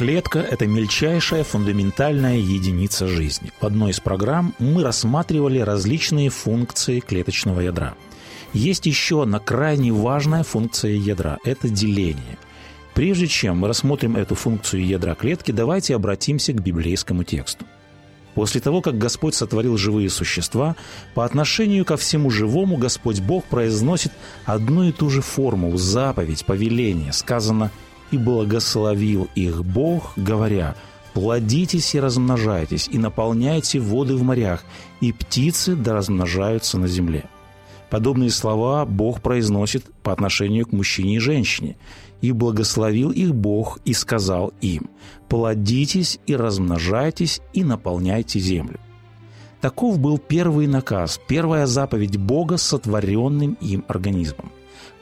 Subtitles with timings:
[0.00, 3.52] Клетка– это мельчайшая фундаментальная единица жизни.
[3.60, 7.92] В одной из программ мы рассматривали различные функции клеточного ядра.
[8.54, 12.38] Есть еще одна крайне важная функция ядра– это деление.
[12.94, 17.66] Прежде чем мы рассмотрим эту функцию ядра клетки, давайте обратимся к библейскому тексту.
[18.34, 20.76] После того, как Господь сотворил живые существа,
[21.12, 24.12] по отношению ко всему живому Господь Бог произносит
[24.46, 27.12] одну и ту же форму, заповедь, повеление.
[27.12, 27.70] Сказано–
[28.10, 30.74] и благословил их Бог, говоря,
[31.12, 34.64] «Плодитесь и размножайтесь, и наполняйте воды в морях,
[35.00, 37.24] и птицы да размножаются на земле».
[37.90, 41.76] Подобные слова Бог произносит по отношению к мужчине и женщине.
[42.20, 44.90] «И благословил их Бог и сказал им,
[45.28, 48.78] «Плодитесь и размножайтесь, и наполняйте землю».
[49.60, 54.52] Таков был первый наказ, первая заповедь Бога сотворенным им организмом.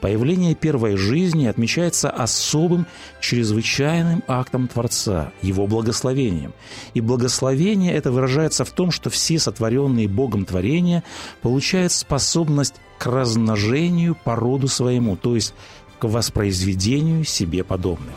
[0.01, 2.87] Появление первой жизни отмечается особым,
[3.21, 6.53] чрезвычайным актом Творца, его благословением.
[6.95, 11.03] И благословение это выражается в том, что все сотворенные Богом творения
[11.43, 15.53] получают способность к размножению по роду своему, то есть
[15.99, 18.15] к воспроизведению себе подобных.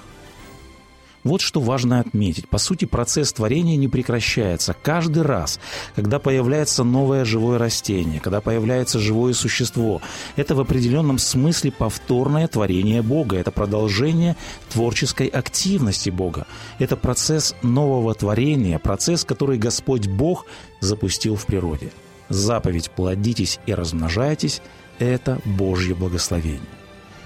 [1.23, 2.50] Вот что важно отметить.
[2.50, 4.75] По сути, процесс творения не прекращается.
[4.81, 5.59] Каждый раз,
[5.95, 10.02] когда появляется новое живое растение, когда появляется живое существо,
[10.36, 13.38] это в определенном смысле повторное творение Бога.
[13.38, 14.36] Это продолжение
[14.69, 16.47] творческой активности Бога.
[16.80, 20.45] Это процесс нового творения, процесс, который Господь Бог
[20.80, 21.91] запустил в природе.
[22.29, 24.62] Заповедь «плодитесь и размножайтесь»–
[25.00, 26.62] это Божье благословение.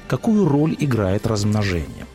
[0.08, 2.08] Какую роль играет размножение?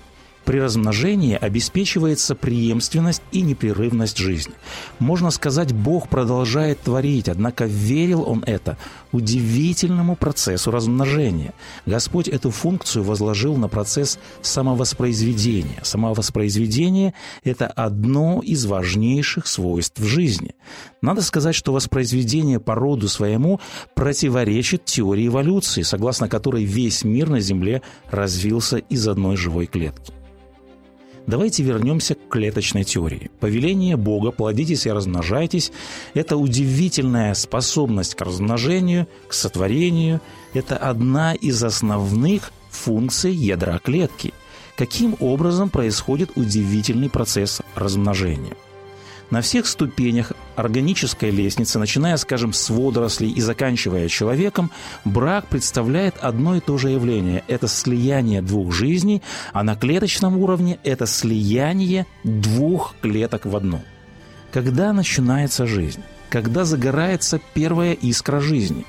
[0.50, 4.54] При размножении обеспечивается преемственность и непрерывность жизни.
[4.98, 8.76] Можно сказать, Бог продолжает творить, однако верил Он это
[9.12, 11.54] удивительному процессу размножения.
[11.86, 15.78] Господь эту функцию возложил на процесс самовоспроизведения.
[15.84, 20.56] Самовоспроизведение– это одно из важнейших свойств жизни.
[21.00, 23.60] Надо сказать, что воспроизведение по роду своему
[23.94, 30.12] противоречит теории эволюции, согласно которой весь мир на Земле развился из одной живой клетки.
[31.30, 33.30] Давайте вернемся к клеточной теории.
[33.38, 35.70] Повеление Бога «плодитесь и размножайтесь»–
[36.14, 40.20] это удивительная способность к размножению, к сотворению.
[40.54, 44.34] Это одна из основных функций ядра клетки.
[44.76, 48.56] Каким образом происходит удивительный процесс размножения–
[49.30, 54.70] на всех ступенях органической лестницы, начиная, скажем, с водорослей и заканчивая человеком,
[55.04, 57.44] брак представляет одно и то же явление.
[57.46, 63.80] Это слияние двух жизней, а на клеточном уровне это слияние двух клеток в одну.
[64.52, 66.02] Когда начинается жизнь?
[66.28, 68.84] Когда загорается первая искра жизни?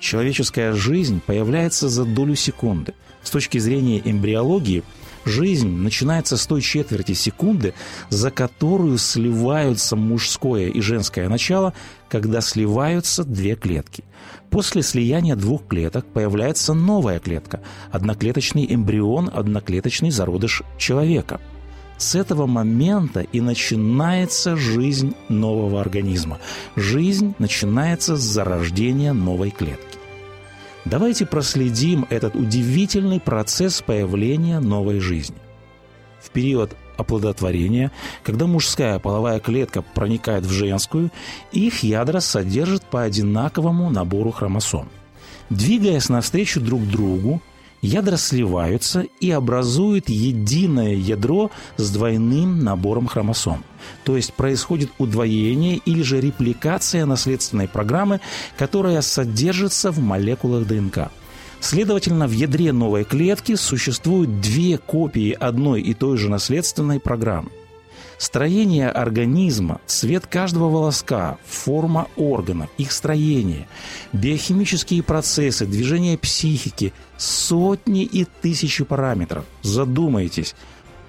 [0.00, 2.92] Человеческая жизнь появляется за долю секунды.
[3.22, 4.82] С точки зрения эмбриологии–
[5.26, 7.74] Жизнь начинается с той четверти секунды,
[8.10, 11.74] за которую сливаются мужское и женское начало,
[12.08, 14.04] когда сливаются две клетки.
[14.50, 17.60] После слияния двух клеток появляется новая клетка–
[17.90, 21.40] одноклеточный эмбрион, одноклеточный зародыш человека.
[21.98, 26.38] С этого момента и начинается жизнь нового организма.
[26.76, 29.95] Жизнь начинается с зарождения новой клетки.
[30.86, 35.36] Давайте проследим этот удивительный процесс появления новой жизни.
[36.22, 37.90] В период оплодотворения,
[38.22, 41.10] когда мужская половая клетка проникает в женскую,
[41.50, 44.88] их ядра содержат по одинаковому набору хромосом.
[45.50, 47.42] Двигаясь навстречу друг другу,
[47.86, 53.64] ядра сливаются и образуют единое ядро с двойным набором хромосом.
[54.04, 58.20] То есть происходит удвоение или же репликация наследственной программы,
[58.58, 61.10] которая содержится в молекулах ДНК.
[61.60, 67.50] Следовательно, в ядре новой клетки существуют две копии одной и той же наследственной программы.
[68.18, 73.68] Строение организма, цвет каждого волоска, форма органов, их строение,
[74.14, 79.44] биохимические процессы, движение психики, сотни и тысячи параметров.
[79.60, 80.54] Задумайтесь,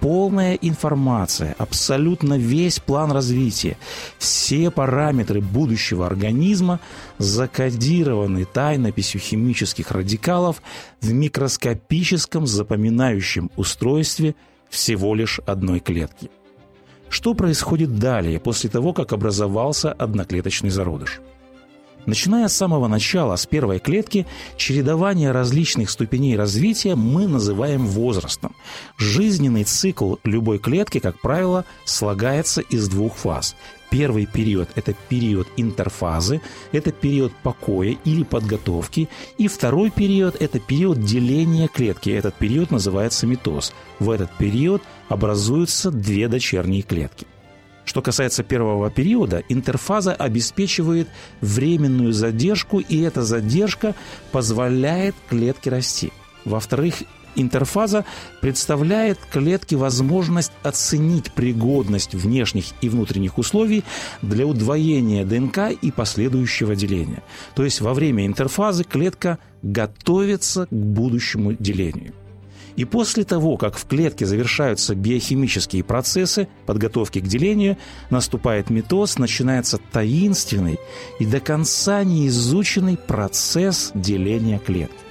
[0.01, 3.77] полная информация, абсолютно весь план развития,
[4.17, 6.81] все параметры будущего организма
[7.19, 10.61] закодированы тайнописью химических радикалов
[10.99, 14.35] в микроскопическом запоминающем устройстве
[14.69, 16.29] всего лишь одной клетки.
[17.09, 21.21] Что происходит далее, после того, как образовался одноклеточный зародыш?
[22.07, 24.25] Начиная с самого начала, с первой клетки,
[24.55, 28.55] чередование различных ступеней развития мы называем возрастом.
[28.97, 33.57] Жизненный цикл любой клетки, как правило, слагается из двух фаз.
[33.89, 36.41] Первый период– это период интерфазы,
[36.71, 39.07] это период покоя или подготовки.
[39.37, 42.09] И второй период– это период деления клетки.
[42.09, 43.73] Этот период называется митоз.
[43.99, 47.25] В этот период образуются две дочерние клетки.
[47.85, 51.07] Что касается первого периода, интерфаза обеспечивает
[51.39, 53.95] временную задержку, и эта задержка
[54.33, 56.11] позволяет клетке расти.
[56.43, 56.95] Во-вторых,
[57.41, 58.05] интерфаза
[58.41, 63.83] представляет клетке возможность оценить пригодность внешних и внутренних условий
[64.21, 67.23] для удвоения ДНК и последующего деления.
[67.55, 72.13] То есть во время интерфазы клетка готовится к будущему делению.
[72.77, 77.77] И после того, как в клетке завершаются биохимические процессы подготовки к делению,
[78.11, 80.77] наступает митоз, начинается таинственный
[81.19, 85.06] и до конца не изученный процесс деления клетки.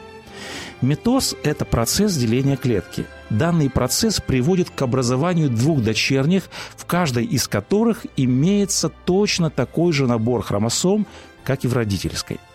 [0.83, 3.07] Митоз– это процесс деления клетки.
[3.31, 6.45] Данный процесс приводит к образованию двух дочерних,
[6.77, 11.07] в каждой из которых имеется точно такой же набор хромосом,
[11.45, 12.39] как и в родительской–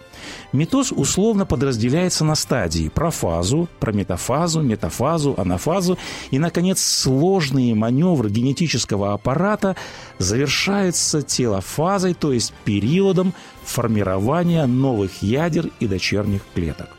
[0.53, 5.97] Митоз условно подразделяется на стадии– профазу, прометафазу, метафазу, анафазу
[6.29, 9.75] и, наконец, сложные маневры генетического аппарата
[10.17, 13.33] завершаются телофазой, то есть периодом
[13.63, 16.89] формирования новых ядер и дочерних клеток.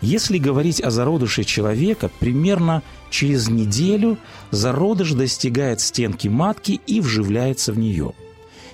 [0.00, 4.18] Если говорить о зародыше человека, примерно через неделю
[4.50, 8.12] зародыш достигает стенки матки и вживляется в нее–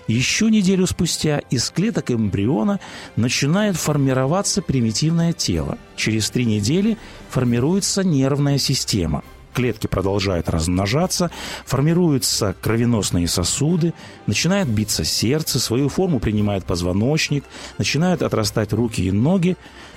[0.08, 2.80] еще неделю спустя из клеток эмбриона
[3.16, 5.78] начинает формироваться примитивное тело.
[5.96, 6.98] Через три недели
[7.30, 9.22] формируется нервная система.
[9.54, 11.30] Клетки продолжают размножаться,
[11.66, 13.92] формируются кровеносные сосуды,
[14.26, 17.44] начинает биться сердце, свою форму принимает позвоночник,
[17.78, 19.56] начинают отрастать руки и ноги.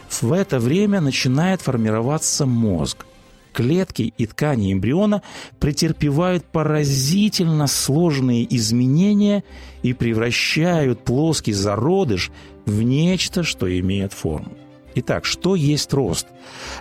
[0.10, 3.06] В это время начинает формироваться мозг–
[3.56, 5.24] клетки и ткани эмбриона
[5.60, 9.44] претерпевают поразительно сложные изменения
[9.82, 12.32] и превращают плоский зародыш
[12.66, 14.52] в нечто, что имеет форму.
[14.96, 16.28] Итак, что есть рост?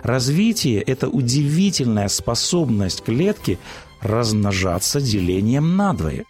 [0.03, 3.57] Развитие– это удивительная способность клетки
[4.01, 6.25] размножаться делением надвое.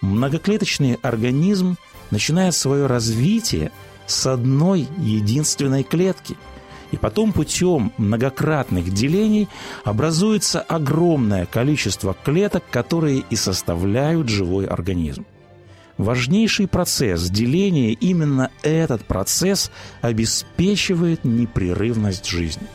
[0.00, 1.76] Многоклеточный организм
[2.10, 3.72] начинает свое развитие
[4.06, 6.36] с одной единственной клетки–
[6.94, 9.48] и потом путем многократных делений
[9.82, 15.26] образуется огромное количество клеток, которые и составляют живой организм.
[15.98, 19.72] Важнейший процесс деления, именно этот процесс
[20.02, 22.68] обеспечивает непрерывность жизни.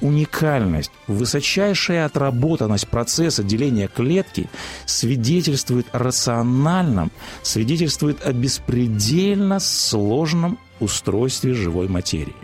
[0.00, 4.48] Уникальность, высочайшая отработанность процесса деления клетки
[4.86, 7.10] свидетельствует о рациональном,
[7.42, 12.36] свидетельствует о беспредельно сложном устройстве живой материи.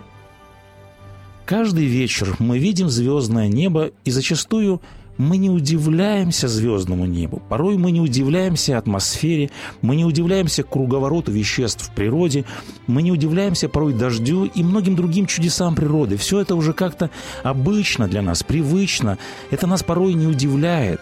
[1.45, 4.81] Каждый вечер мы видим звездное небо, и зачастую
[5.17, 7.41] мы не удивляемся звездному небу.
[7.49, 9.49] Порой мы не удивляемся атмосфере,
[9.81, 12.45] мы не удивляемся круговороту веществ в природе,
[12.87, 16.17] мы не удивляемся порой дождю и многим другим чудесам природы.
[16.17, 17.09] Все это уже как-то
[17.43, 19.17] обычно для нас, привычно.
[19.51, 20.99] Это нас порой не удивляет.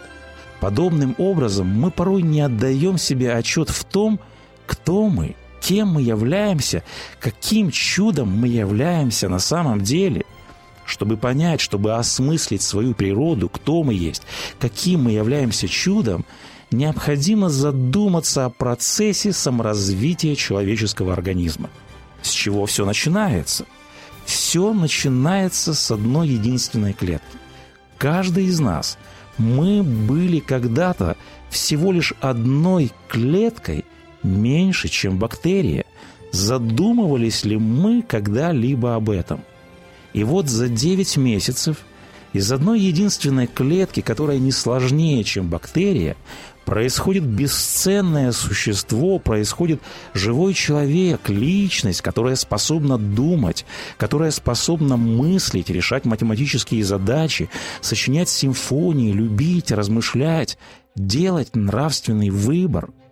[0.59, 4.19] Подобным образом мы порой не отдаем себе отчет в том,
[4.65, 6.83] кто мы, кем мы являемся,
[7.19, 10.23] каким чудом мы являемся на самом деле–
[10.85, 14.23] чтобы понять, чтобы осмыслить свою природу, кто мы есть,
[14.59, 16.25] каким мы являемся чудом,
[16.71, 21.69] необходимо задуматься о процессе саморазвития человеческого организма.
[22.21, 23.65] С чего все начинается?
[24.25, 27.37] Все начинается с одной единственной клетки.
[27.97, 28.97] Каждый из нас,
[29.37, 31.17] мы были когда-то
[31.49, 33.85] всего лишь одной клеткой
[34.23, 35.85] меньше, чем бактерия.
[36.31, 39.41] Задумывались ли мы когда-либо об этом–
[40.13, 41.77] и вот за 9 месяцев
[42.34, 46.15] из одной единственной клетки, которая не сложнее, чем бактерия,
[46.65, 49.82] происходит бесценное существо, происходит
[50.13, 53.65] живой человек, личность, которая способна думать,
[53.98, 57.50] которая способна мыслить, решать математические задачи,
[57.82, 60.58] сочинять симфонии, любить, размышлять,
[60.96, 62.89] делать нравственный выбор–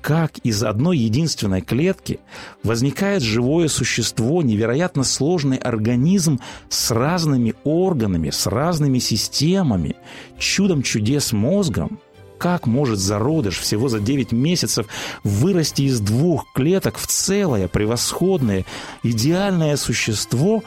[0.00, 2.20] как из одной единственной клетки
[2.62, 9.96] возникает живое существо, невероятно сложный организм с разными органами, с разными системами,
[10.38, 12.00] чудом чудес мозгом.
[12.38, 14.86] Как может зародыш всего за 9 месяцев
[15.24, 18.64] вырасти из двух клеток в целое, превосходное,
[19.02, 20.62] идеальное существо,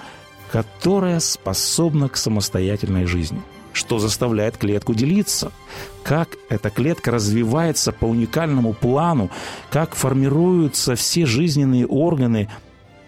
[0.52, 3.42] которое способно к самостоятельной жизни?
[3.74, 5.52] Что заставляет клетку делиться,
[6.04, 9.30] как эта клетка развивается по уникальному плану,
[9.70, 12.50] как формируются все жизненные органы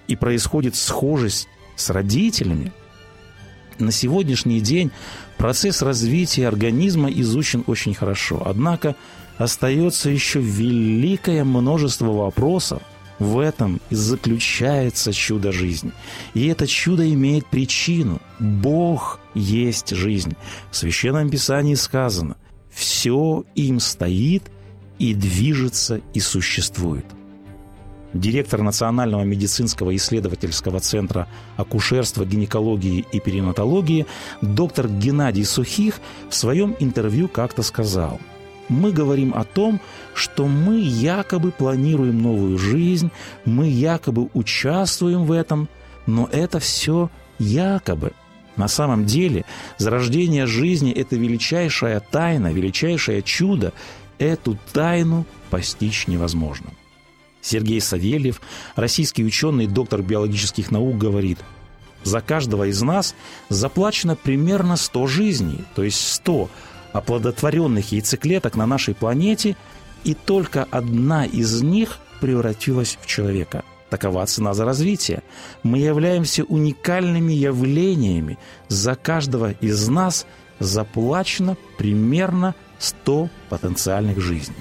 [0.07, 2.71] и происходит схожесть с родителями.
[3.79, 4.91] На сегодняшний день
[5.37, 8.95] процесс развития организма изучен очень хорошо, однако
[9.37, 12.81] остается еще великое множество вопросов,
[13.19, 15.91] в этом и заключается чудо жизни.
[16.33, 18.19] И это чудо имеет причину.
[18.39, 20.35] Бог есть жизнь.
[20.71, 22.37] В Священном Писании сказано,
[22.69, 24.43] все им стоит
[24.99, 27.05] и движется и существует.
[28.13, 34.05] Директор Национального медицинского исследовательского центра акушерства, гинекологии и перинатологии
[34.41, 35.99] доктор Геннадий Сухих
[36.29, 38.19] в своем интервью как-то сказал–
[38.69, 39.79] мы говорим о том,
[40.13, 43.11] что мы якобы планируем новую жизнь,
[43.45, 45.67] мы якобы участвуем в этом,
[46.05, 47.09] но это все
[47.39, 48.13] якобы.
[48.55, 49.45] На самом деле
[49.77, 53.73] зарождение жизни– это величайшая тайна, величайшее чудо.
[54.19, 56.71] Эту тайну постичь невозможно.
[57.41, 58.41] Сергей Савельев,
[58.75, 61.39] российский ученый, доктор биологических наук, говорит,
[62.03, 63.15] за каждого из нас
[63.49, 66.49] заплачено примерно 100 жизней, то есть 100
[66.93, 69.57] оплодотворенных яйцеклеток на нашей планете,
[70.03, 73.63] и только одна из них превратилась в человека.
[73.93, 75.21] Такова цена за развитие.
[75.61, 78.39] Мы являемся уникальными явлениями.
[78.67, 80.25] За каждого из нас
[80.57, 84.55] заплачено примерно 100 потенциальных жизней.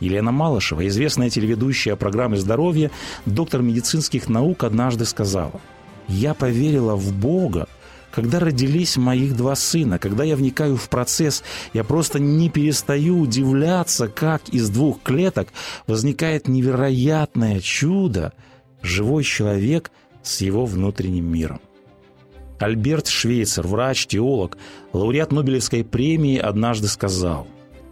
[0.00, 2.90] Елена Малышева, известная телеведущая программы «Здоровье»,
[3.24, 5.62] доктор медицинских наук, однажды сказала,
[6.06, 7.68] «Я поверила в Бога,
[8.10, 14.08] когда родились моих два сына, когда я вникаю в процесс, я просто не перестаю удивляться,
[14.08, 15.48] как из двух клеток
[15.86, 18.34] возникает невероятное чудо–
[18.82, 19.90] живой человек
[20.22, 21.60] с его внутренним миром.
[22.58, 24.58] Альберт Швейцер, врач, теолог,
[24.92, 27.46] лауреат Нобелевской премии, однажды сказал,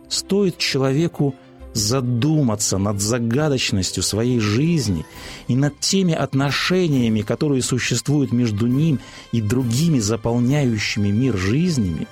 [0.08, 1.34] «Стоит человеку–
[1.76, 5.04] задуматься над загадочностью своей жизни
[5.46, 8.98] и над теми отношениями, которые существуют между ним
[9.32, 12.08] и другими заполняющими мир жизнями,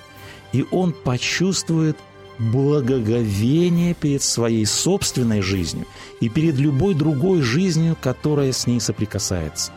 [0.52, 1.96] и он почувствует
[2.38, 5.86] благоговение перед своей собственной жизнью
[6.20, 9.72] и перед любой другой жизнью, которая с ней соприкасается.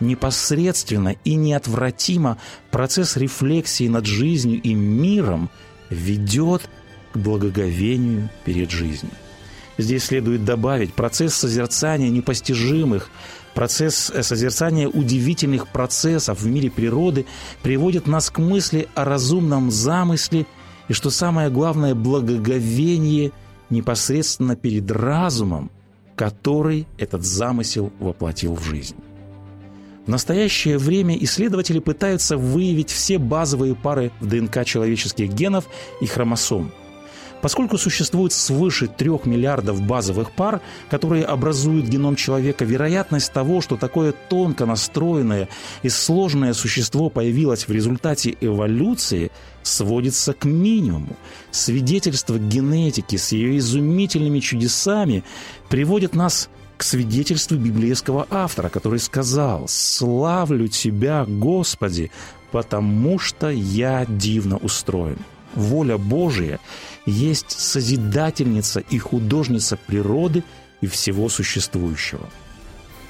[0.00, 2.38] Непосредственно и неотвратимо
[2.70, 5.50] процесс рефлексии над жизнью и миром
[5.90, 6.68] ведет
[7.12, 9.12] к благоговению перед жизнью.
[9.76, 13.10] Здесь следует добавить процесс созерцания непостижимых,
[13.54, 17.26] процесс э, созерцания удивительных процессов в мире природы
[17.62, 20.46] приводит нас к мысли о разумном замысле
[20.88, 23.32] и, что самое главное, благоговение
[23.70, 25.70] непосредственно перед разумом,
[26.16, 28.96] который этот замысел воплотил в жизнь.
[30.06, 35.66] В настоящее время исследователи пытаются выявить все базовые пары в ДНК человеческих генов
[36.00, 36.72] и хромосом–
[37.40, 44.12] Поскольку существует свыше трех миллиардов базовых пар, которые образуют геном человека, вероятность того, что такое
[44.12, 45.48] тонко настроенное
[45.82, 49.30] и сложное существо появилось в результате эволюции,
[49.62, 51.16] сводится к минимуму.
[51.50, 55.22] Свидетельство генетики с ее изумительными чудесами
[55.68, 62.10] приводит нас к свидетельству библейского автора, который сказал «Славлю Тебя, Господи,
[62.52, 65.18] потому что я дивно устроен».
[65.54, 66.60] Воля Божия
[67.08, 70.42] есть созидательница и художница природы
[70.80, 72.28] и всего существующего.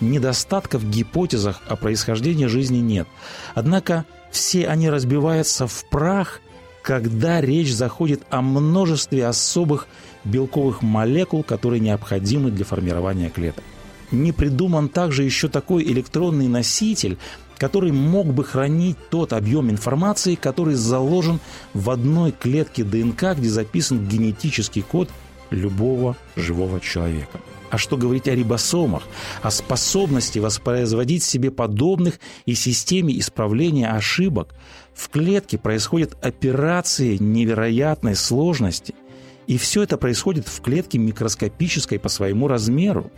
[0.00, 3.08] Недостатков в гипотезах о происхождении жизни нет.
[3.54, 6.40] Однако все они разбиваются в прах,
[6.82, 9.88] когда речь заходит о множестве особых
[10.24, 13.64] белковых молекул, которые необходимы для формирования клеток.
[14.10, 17.18] Не придуман также еще такой электронный носитель,
[17.58, 21.40] который мог бы хранить тот объем информации, который заложен
[21.74, 25.10] в одной клетке ДНК, где записан генетический код
[25.50, 27.40] любого живого человека.
[27.70, 29.02] А что говорить о рибосомах,
[29.42, 34.54] о способности воспроизводить себе подобных и системе исправления ошибок?
[34.94, 38.94] В клетке происходят операции невероятной сложности,
[39.46, 43.10] и все это происходит в клетке микроскопической по своему размеру.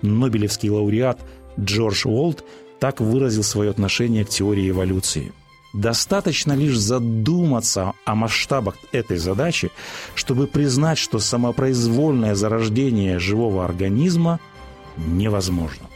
[0.00, 1.20] Нобелевский лауреат
[1.60, 2.44] Джордж Уолт
[2.82, 5.32] так выразил свое отношение к теории эволюции.
[5.72, 9.70] Достаточно лишь задуматься о масштабах этой задачи,
[10.16, 14.40] чтобы признать, что самопроизвольное зарождение живого организма
[14.96, 15.86] невозможно.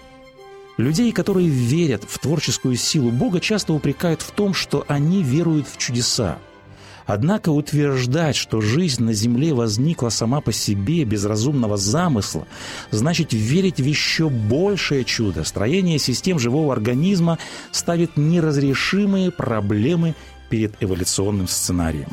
[0.77, 5.79] Людей, которые верят в творческую силу Бога, часто упрекают в том, что они веруют в
[5.79, 6.39] чудеса–
[7.07, 12.47] Однако утверждать, что жизнь на Земле возникла сама по себе без разумного замысла,
[12.91, 15.45] значит верить в еще большее чудо.
[15.45, 17.39] Строение систем живого организма
[17.71, 20.15] ставит неразрешимые проблемы
[20.51, 22.09] перед эволюционным сценарием.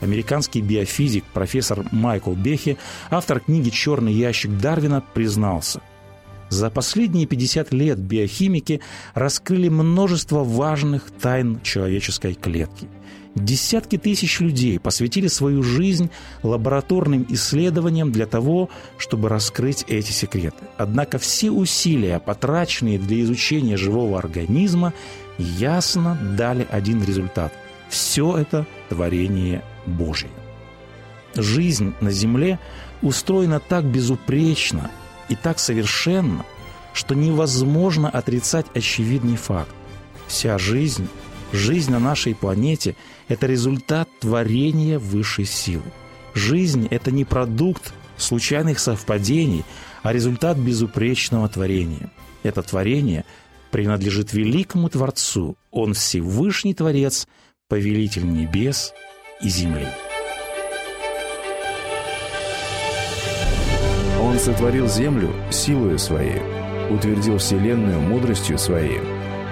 [0.00, 2.76] Американский биофизик профессор Майкл Бехи,
[3.08, 5.80] автор книги «Черный ящик Дарвина», признался–
[6.48, 8.80] за последние 50 лет биохимики
[9.14, 12.88] раскрыли множество важных тайн человеческой клетки.
[13.36, 16.10] Десятки тысяч людей посвятили свою жизнь
[16.42, 20.64] лабораторным исследованиям для того, чтобы раскрыть эти секреты.
[20.78, 24.94] Однако все усилия, потраченные для изучения живого организма,
[25.36, 27.52] ясно дали один результат.
[27.90, 30.30] Все это творение Божье.
[31.34, 32.58] Жизнь на Земле
[33.02, 34.90] устроена так безупречно
[35.28, 36.46] и так совершенно,
[36.94, 39.74] что невозможно отрицать очевидный факт.
[40.26, 41.06] Вся жизнь
[41.52, 42.96] Жизнь на нашей планете–
[43.28, 45.84] это результат творения высшей силы.
[46.34, 49.64] Жизнь– это не продукт случайных совпадений,
[50.02, 52.10] а результат безупречного творения.
[52.42, 53.24] Это творение
[53.70, 55.56] принадлежит великому Творцу.
[55.70, 57.28] Он Всевышний Творец,
[57.68, 58.92] повелитель небес
[59.40, 59.88] и земли.
[64.20, 66.42] Он сотворил землю силою своей,
[66.90, 69.00] утвердил вселенную мудростью своей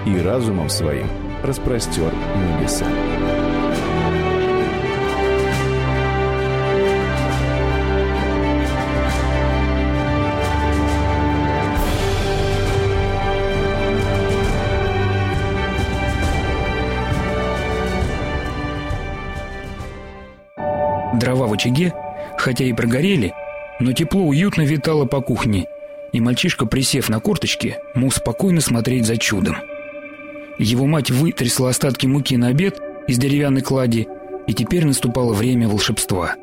[0.06, 1.08] и разумом своим–
[1.44, 2.12] распростер
[2.58, 2.86] небеса.
[21.14, 21.92] Дрова в очаге,
[22.38, 23.34] хотя и прогорели,
[23.80, 25.66] но тепло уютно витало по кухне,
[26.12, 29.56] и мальчишка, присев на корточки, мог спокойно смотреть за чудом.
[30.58, 34.06] Его мать вытрясла остатки муки на обед из деревянной клади,
[34.46, 36.36] и теперь наступало время волшебства.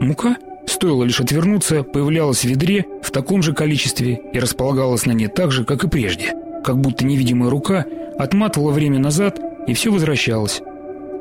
[0.00, 0.36] Мука,
[0.66, 5.52] стоило лишь отвернуться, появлялась в ведре в таком же количестве и располагалась на ней так
[5.52, 6.34] же, как и прежде,
[6.64, 7.86] как будто невидимая рука
[8.18, 10.60] отматывала время назад, и все возвращалось.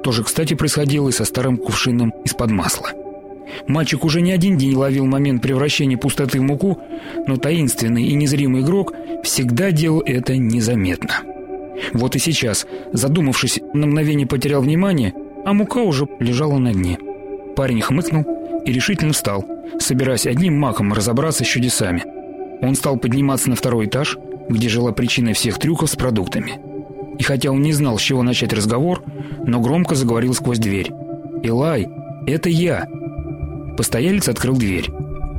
[0.03, 2.89] То же, кстати, происходило и со старым кувшином из-под масла.
[3.67, 6.79] Мальчик уже не один день ловил момент превращения пустоты в муку,
[7.27, 11.21] но таинственный и незримый игрок всегда делал это незаметно.
[11.93, 15.13] Вот и сейчас, задумавшись, на мгновение потерял внимание,
[15.45, 16.97] а мука уже лежала на дне.
[17.55, 18.25] Парень хмыкнул
[18.65, 19.45] и решительно встал,
[19.79, 22.03] собираясь одним махом разобраться с чудесами.
[22.61, 24.17] Он стал подниматься на второй этаж,
[24.49, 26.59] где жила причина всех трюков с продуктами.
[27.17, 29.03] И хотя он не знал, с чего начать разговор,
[29.45, 30.91] но громко заговорил сквозь дверь.
[31.43, 31.87] «Элай,
[32.27, 32.87] это я!»
[33.77, 34.89] Постоялец открыл дверь.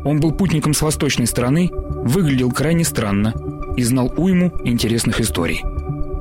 [0.05, 3.35] Он был путником с восточной стороны, выглядел крайне странно
[3.77, 5.63] и знал уйму интересных историй.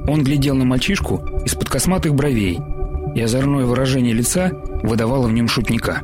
[0.08, 2.60] Он глядел на мальчишку из-под косматых бровей,
[3.16, 4.52] и озорное выражение лица
[4.84, 6.02] выдавало в нем шутника.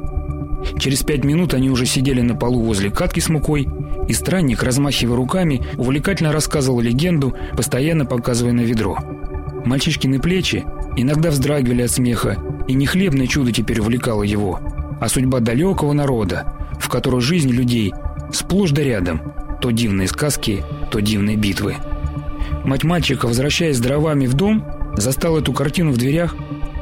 [0.79, 3.67] Через пять минут они уже сидели на полу возле катки с мукой,
[4.07, 8.97] и странник, размахивая руками, увлекательно рассказывал легенду, постоянно показывая на ведро.
[9.65, 14.59] Мальчишкины плечи иногда вздрагивали от смеха, и не хлебное чудо теперь увлекало его,
[14.99, 17.93] а судьба далекого народа, в которой жизнь людей
[18.31, 19.21] сплошь да рядом,
[19.61, 21.75] то дивные сказки, то дивные битвы.
[22.63, 26.35] Мать мальчика, возвращаясь с дровами в дом, застала эту картину в дверях.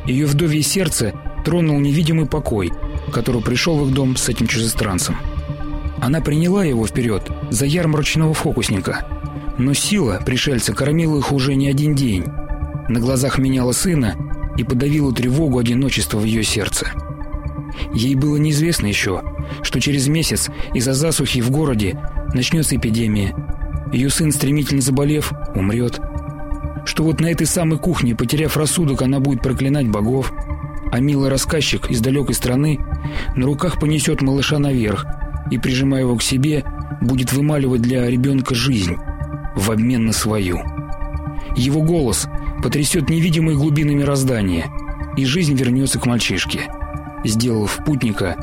[0.05, 2.71] Ее вдовье сердце тронул невидимый покой,
[3.11, 5.17] который пришел в их дом с этим чужестранцем.
[6.01, 9.07] Она приняла его вперед за ярмарочного фокусника.
[9.57, 12.25] Но сила пришельца кормила их уже не один день.
[12.89, 14.15] На глазах меняла сына
[14.57, 16.91] и подавила тревогу одиночества в ее сердце.
[17.93, 19.23] Ей было неизвестно еще,
[19.61, 21.99] что через месяц из-за засухи в городе
[22.33, 23.35] начнется эпидемия,
[23.91, 25.99] ее сын, стремительно заболев, умрет.
[26.85, 30.31] Что вот на этой самой кухне, потеряв рассудок, она будет проклинать богов,
[30.91, 32.79] а милый рассказчик из далекой страны
[33.35, 35.05] на руках понесет малыша наверх
[35.51, 36.63] и, прижимая его к себе,
[37.01, 38.95] будет вымаливать для ребенка жизнь
[39.55, 40.59] в обмен на свою.
[41.55, 42.27] Его голос
[42.63, 44.67] потрясет невидимые глубины мироздания,
[45.17, 46.61] и жизнь вернется к мальчишке,
[47.23, 48.35] сделав путника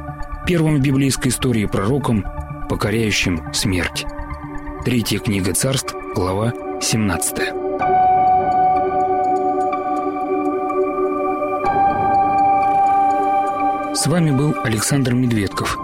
[0.47, 2.25] первым в библейской истории пророком,
[2.69, 4.05] покоряющим смерть.
[4.85, 7.37] Третья книга царств, глава 17.
[13.95, 15.79] С вами был Александр Медведков.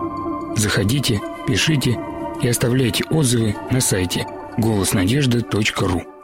[0.57, 1.97] Заходите, пишите
[2.43, 6.18] и оставляйте отзывы на сайте голоснадежды.ру.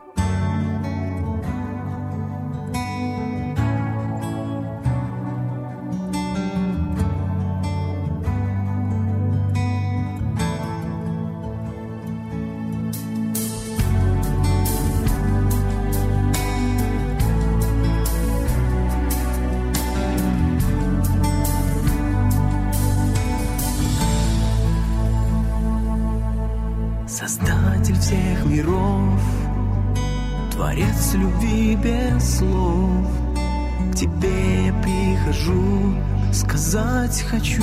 [35.35, 35.95] прихожу,
[36.33, 37.63] сказать хочу.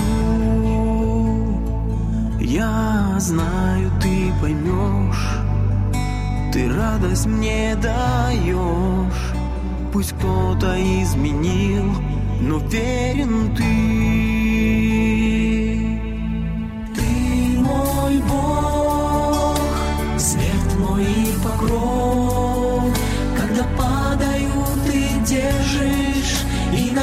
[2.40, 5.38] Я знаю, ты поймешь,
[6.52, 9.34] ты радость мне даешь.
[9.94, 11.86] Пусть кто-то изменил,
[12.42, 13.56] но верен.
[13.56, 14.21] Ты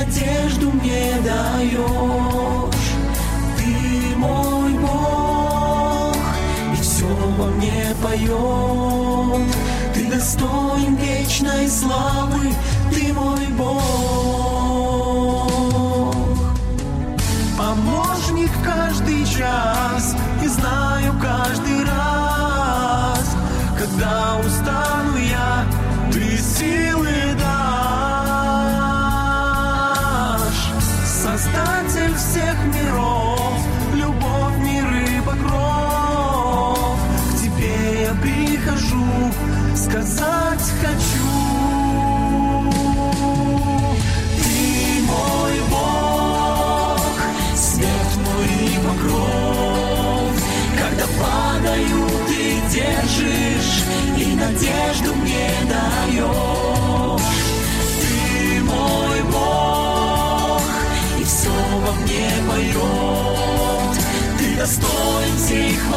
[0.08, 2.88] надежду мне даешь.
[3.58, 6.16] Ты мой Бог,
[6.72, 7.06] и все
[7.38, 9.48] во мне поет.
[9.94, 12.54] Ты достоин вечной славы,
[12.90, 13.68] ты мой Бог.
[17.58, 21.67] Помощник каждый час, и знаю каждый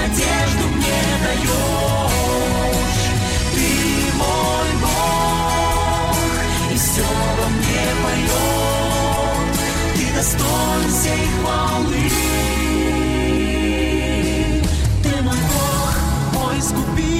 [0.00, 2.12] надежду мне даешь.
[3.54, 3.68] Ты
[4.16, 6.16] мой Бог,
[6.72, 7.08] и все
[7.38, 9.56] во мне поет.
[9.94, 12.04] Ты достоин всей хвалы.
[15.02, 15.94] Ты мой Бог,
[16.34, 17.17] мой искупитель.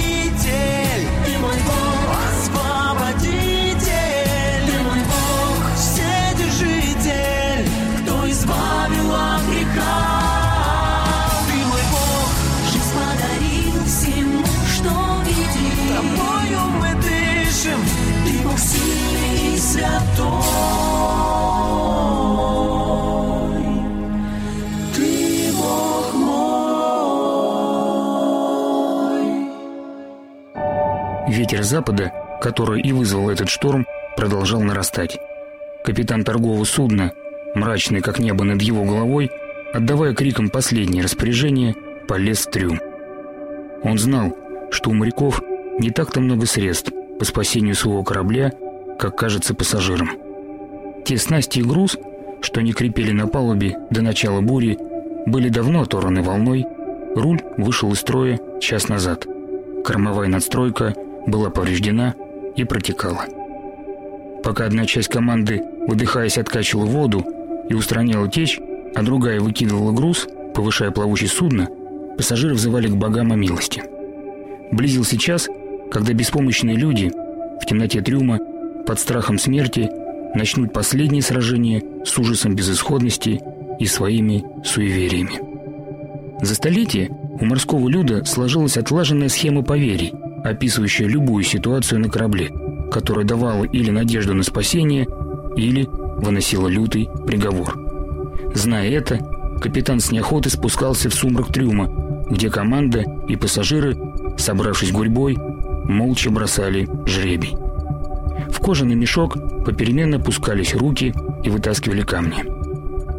[31.49, 32.11] Ветер запада,
[32.43, 35.17] который и вызвал этот шторм, продолжал нарастать.
[35.83, 37.11] Капитан торгового судна,
[37.55, 39.31] мрачный как небо над его головой,
[39.73, 41.73] отдавая криком последнее распоряжение,
[42.07, 42.79] полез в трюм.
[43.81, 44.37] Он знал,
[44.69, 45.41] что у моряков
[45.79, 48.53] не так-то много средств по спасению своего корабля,
[48.99, 50.11] как кажется пассажирам.
[51.03, 51.97] Те снасти и груз,
[52.41, 54.77] что не крепили на палубе до начала бури,
[55.25, 56.67] были давно оторваны волной,
[57.15, 59.25] руль вышел из строя час назад.
[59.83, 60.93] Кормовая надстройка
[61.27, 62.15] была повреждена
[62.55, 63.25] и протекала.
[64.43, 67.25] Пока одна часть команды, выдыхаясь, откачивала воду
[67.69, 68.59] и устраняла течь,
[68.95, 71.67] а другая выкидывала груз, повышая плавучесть судна,
[72.17, 73.83] пассажиры взывали к богам о милости.
[74.71, 75.47] Близился час,
[75.91, 77.11] когда беспомощные люди
[77.61, 78.39] в темноте трюма
[78.85, 79.89] под страхом смерти
[80.35, 83.41] начнут последнее сражение с ужасом безысходности
[83.79, 85.39] и своими суевериями.
[86.41, 92.51] За столетие у морского люда сложилась отлаженная схема поверий, описывающая любую ситуацию на корабле,
[92.91, 95.07] которая давала или надежду на спасение,
[95.55, 97.77] или выносила лютый приговор.
[98.53, 99.19] Зная это,
[99.61, 101.89] капитан с неохотой спускался в сумрак трюма,
[102.29, 103.97] где команда и пассажиры,
[104.37, 105.37] собравшись гурьбой,
[105.85, 107.55] молча бросали жребий.
[108.49, 112.43] В кожаный мешок попеременно пускались руки и вытаскивали камни.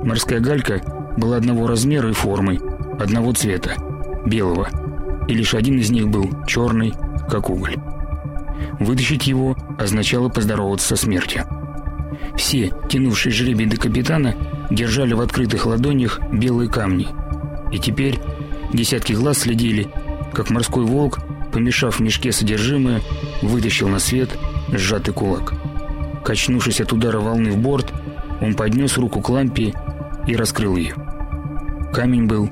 [0.04, 0.80] Морская галька
[1.16, 2.60] была одного размера и формы,
[2.98, 3.74] одного цвета–
[4.26, 4.68] белого,
[5.28, 6.94] и лишь один из них был черный,
[7.30, 7.76] как уголь.
[8.78, 11.44] Вытащить его означало поздороваться со смертью.
[12.36, 14.34] Все, тянувшие жребий до капитана,
[14.70, 17.08] держали в открытых ладонях белые камни.
[17.72, 18.18] И теперь
[18.72, 19.88] десятки глаз следили,
[20.32, 21.20] как морской волк
[21.52, 23.00] помешав в мешке содержимое,
[23.42, 24.30] вытащил на свет
[24.72, 25.54] сжатый кулак.
[26.24, 27.92] Качнувшись от удара волны в борт,
[28.40, 29.74] он поднес руку к лампе
[30.26, 30.94] и раскрыл ее.
[31.92, 32.48] Камень был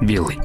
[0.00, 0.38] белый.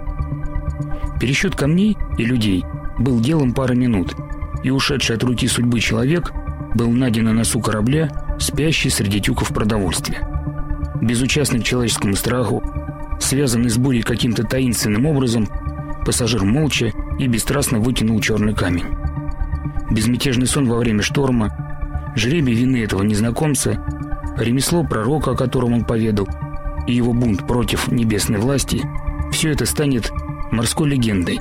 [1.20, 2.66] Пересчет камней и людей
[3.00, 4.16] был делом пары минут,
[4.64, 6.32] и ушедший от руки судьбы человек
[6.74, 10.28] был найден на носу корабля, спящий среди тюков продовольствия.
[11.02, 12.64] Безучастный к человеческому страху,
[13.20, 15.48] связанный с бурей каким-то таинственным образом,
[16.06, 18.86] пассажир молча и бесстрастно вытянул черный камень.
[19.92, 23.84] Безмятежный сон во время шторма, жребий вины этого незнакомца,
[24.38, 26.28] ремесло пророка, о котором он поведал,
[26.88, 28.82] и его бунт против небесной власти–
[29.32, 30.14] все это станет
[30.52, 31.40] морской легендой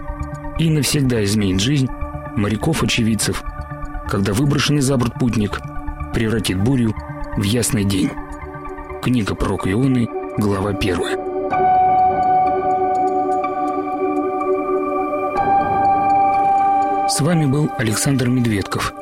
[0.59, 1.89] и навсегда изменит жизнь
[2.37, 3.43] моряков-очевидцев,
[4.09, 5.61] когда выброшенный за борт путник
[6.13, 6.95] превратит бурю
[7.37, 8.11] в ясный день.
[9.03, 10.99] Книга пророка Ионы, глава 1.
[17.09, 18.95] С вами был Александр Медведков.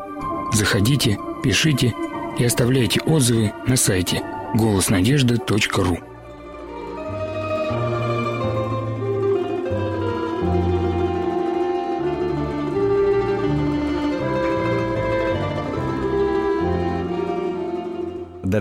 [0.52, 1.94] Заходите, пишите
[2.38, 4.22] и оставляйте отзывы на сайте
[4.54, 6.11] голоснадежды.ру.